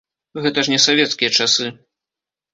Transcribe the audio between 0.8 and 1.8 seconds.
савецкія часы.